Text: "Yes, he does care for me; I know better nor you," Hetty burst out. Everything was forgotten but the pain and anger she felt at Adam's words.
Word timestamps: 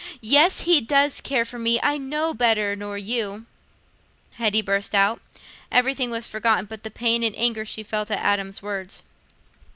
"Yes, 0.19 0.61
he 0.61 0.81
does 0.81 1.21
care 1.21 1.45
for 1.45 1.59
me; 1.59 1.79
I 1.83 1.99
know 1.99 2.33
better 2.33 2.75
nor 2.75 2.97
you," 2.97 3.45
Hetty 4.33 4.63
burst 4.63 4.95
out. 4.95 5.21
Everything 5.71 6.09
was 6.09 6.25
forgotten 6.27 6.65
but 6.65 6.81
the 6.81 6.89
pain 6.89 7.21
and 7.21 7.35
anger 7.37 7.65
she 7.65 7.83
felt 7.83 8.09
at 8.09 8.17
Adam's 8.17 8.63
words. 8.63 9.03